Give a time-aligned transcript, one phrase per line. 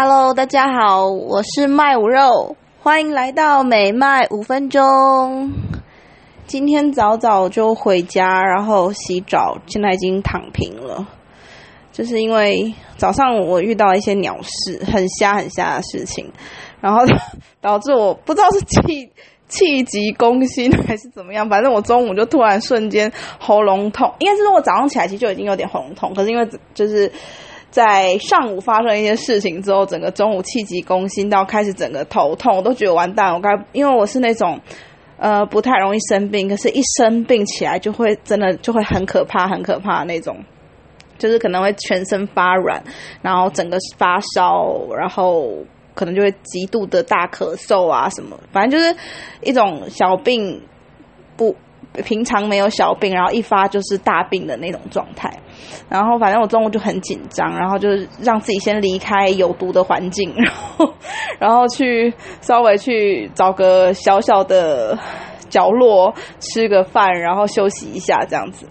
[0.00, 5.50] Hello，大家好，我是麦五肉，欢迎来到美麦五分钟。
[6.46, 11.04] 今天早早就回家，然后洗澡，现在已经躺平了。
[11.90, 16.30] 就是因为早上我遇到一些鸟事，很瞎很瞎的事情，
[16.80, 17.00] 然后
[17.60, 19.10] 导致我不知道是气
[19.48, 27.10] 气急攻心还是怎么样，反正我中午就突然瞬间喉咙痛，应该是说我早上起来其实就已经有点喉咙痛，可是因为就是
[27.70, 34.60] 在上午发生一些事情之后，整个中午气急攻心到开始整个头痛，我都觉得完蛋，我该因为我是那种。
[35.20, 40.36] 呃，不太容易生病，可是，一生病起来就会真的就会很可怕，很可怕那种，
[41.18, 42.80] 就是可能会全身发软，
[43.20, 45.52] 然后整个发烧，然后
[45.92, 48.96] 可能就会极度的大咳嗽啊什么，反正就是
[49.42, 50.62] 一种小病
[51.36, 51.56] 不。
[52.04, 55.32] 平常没有小病，然后一发就是大病的那种状态。
[55.88, 60.94] 然后反正我中午就很紧张，然后就是让自己先离开有毒的环境，然后
[61.38, 64.98] 然后去稍微去找个小小的
[65.48, 68.68] 角落吃个饭，然后休息一下这样子。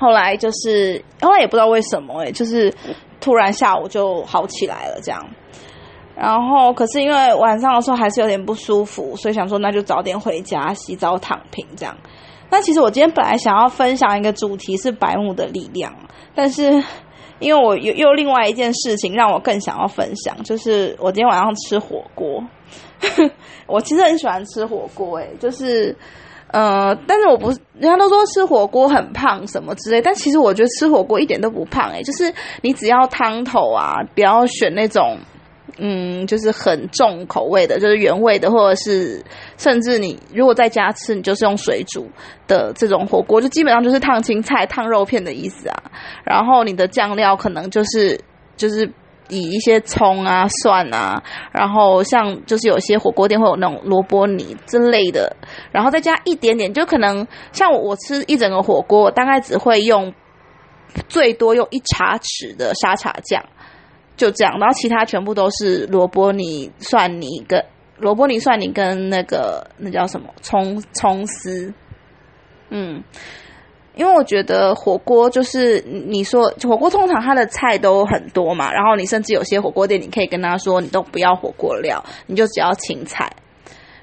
[0.00, 2.72] 后来就是后来也不知道为什么哎，就是
[3.20, 5.26] 突然下午就好起来了这样。
[6.14, 11.96] 然后可是因为晚上的时候还是有点不舒服，所以想说那就早点回家洗澡躺平这样。
[12.50, 15.94] 那其实我今天本来想要分享一个主题是白木的力量，
[16.34, 16.84] 但是
[17.38, 22.44] 因为我有又另外一件事情让我更想要分享，就是我今天晚上吃火锅。
[23.66, 25.96] 我其实很喜欢吃火锅，诶，就是
[26.48, 35.16] 呃，但是我不是人家都说吃火锅很胖什么之类，但其实我觉得吃火锅一点都不胖，诶，就是你只要汤头啊，不要选那种。
[35.78, 39.24] 嗯，就是很重口味的，就是原味的，或者是
[39.56, 42.10] 甚至你如果在家吃，你就是用水煮
[42.46, 45.82] 的这种火锅，就基本上就是烫青菜、烫肉片的意思啊。
[46.24, 48.20] 然后你的酱料可能就是
[48.56, 48.92] 就是
[49.28, 55.34] 以一些葱啊、蒜啊，然后像就是有些火锅店会有那种萝卜泥之类的，
[55.72, 60.12] 然后再加一点点，就可能像我吃一整个火锅，大概只会用
[61.08, 63.42] 最多用一茶匙的沙茶酱。
[64.16, 67.64] 就这样，然后其他全部都是萝卜泥、蒜泥跟
[67.98, 71.72] 萝卜泥、蒜泥跟那个那叫什么葱葱丝。
[72.70, 73.02] 嗯，
[73.94, 83.30] 因为我觉得火锅就是你说火锅通常它的菜都很多嘛，然后你甚至有些火锅店你可以跟他说你都不要火锅料，你就只要青菜。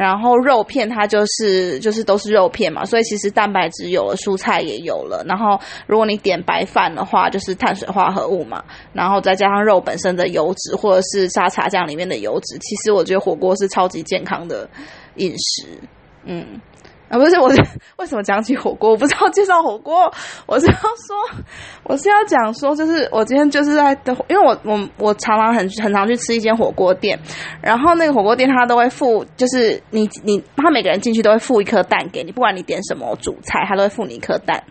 [0.00, 5.22] 然后肉片它就是就是都是肉片嘛，所以其实蛋白质有了，蔬菜也有了。
[5.28, 14.66] 然后如果你点白饭的话，就是碳水化合物嘛，然后再加上肉本身的油脂或者是沙茶酱里面的油脂，其实我觉得火锅是超级健康的
[15.16, 15.66] 饮食，
[16.24, 16.58] 嗯。
[17.10, 17.48] 啊，不是我，
[17.96, 18.90] 为什么讲起火锅？
[18.90, 20.10] 我不知道介绍火锅，
[20.46, 21.42] 我是要说，
[21.82, 27.18] 我是要讲说，就是我今天就是在的，因为我我我常常很很常去吃一间火锅店，
[27.60, 34.62] 然后那个火锅店他都会付，就是你你他每个人进去都会付一颗蛋给你，不管你点什么主菜，他都会付你一颗蛋。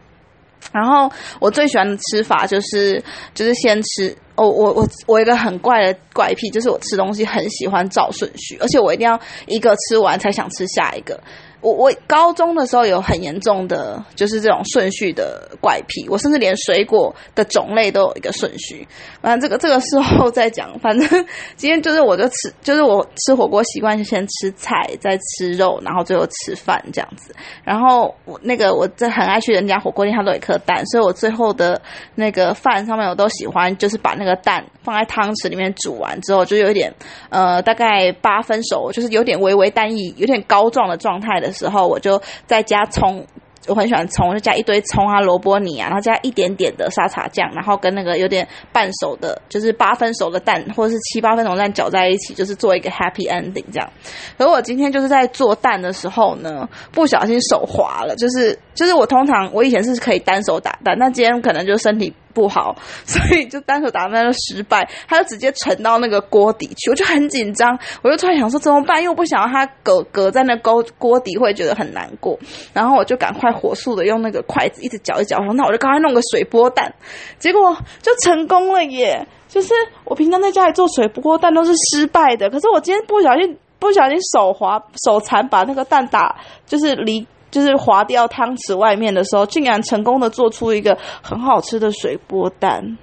[0.71, 11.19] 然后我最喜欢的吃法就是就是先吃，我我我我一个很怪的怪癖，就是我吃东西很喜欢照顺序，而且我一定要一个吃完才想吃下一个。
[11.61, 16.07] 我我高中的时候有很严重的，就是这种顺序的怪癖。
[16.07, 18.87] 我甚至连水果的种类都有一个顺序。
[19.21, 20.79] 反正这个这个事后再讲。
[20.79, 21.25] 反正
[21.57, 27.35] 今天就是我就吃，就是我吃火锅习惯是先吃菜，再吃肉，然后最后吃饭这样子。
[27.65, 31.81] 然后我那个我在很爱去人家火锅店，它都有一颗蛋，所以我最后的
[32.15, 36.91] 那个饭上面我都喜欢，就是把那个蛋放在汤匙里面煮完之后，就有一点
[37.29, 41.49] 呃大概八分熟，就是有点微微单一，有点膏状的状态的。
[41.59, 43.25] 时候，我就再加葱，
[43.67, 53.91] 我很喜欢葱，就加一堆葱啊、萝卜泥啊，然后加一点点的沙茶酱，然后跟那个有点半熟的，就是八分熟的蛋，或者是七八分熟蛋搅在一起，就是做一个 happy ending 这样。
[54.37, 62.13] 可我今天就是在做蛋的时候呢，不小心手滑了，就是就是我通常我以前是可以单手打蛋，但今天可能就身体。
[62.33, 62.75] 不好，
[63.05, 72.37] 所以就单手打蛋就失败，他就直接沉到那个锅底去，我就很紧张，我就突然想说怎么办，又不想让它隔隔在那锅锅底会觉得很难过，
[72.73, 76.93] 然后我就赶快火速的用那个筷子一直搅一搅，那我就赶快弄个水波蛋，
[77.37, 79.27] 结果就成功了耶！
[79.47, 79.73] 就是
[80.05, 86.35] 我平常在家里做水波蛋都是失败的，可是我今天不小心不小心手滑手残把那个蛋打
[86.67, 87.25] 就是离。
[87.51, 92.97] 就是划掉汤匙外面的时候，竟然成功的做出一个很好吃的水波蛋，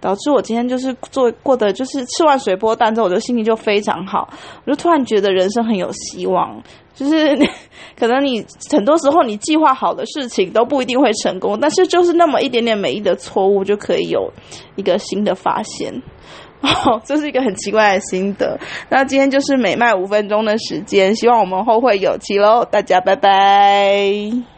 [0.00, 4.28] 导致我今天就是做过的，就是吃完水波蛋之后，我的心情就非常好，
[4.64, 6.62] 我就突然觉得人生很有希望。
[6.94, 7.34] 就是
[7.98, 14.30] 可能你很多时候你计划好的事情都不一定会成功，但是就是那么一点点美丽的错误，就可以有
[14.76, 16.02] 一个新的发现。
[16.60, 18.56] 哦，这是一个很奇怪的心得。
[18.88, 24.51] 那今天就是每卖五分钟的时间，希望我们后会有期喽，大家拜拜。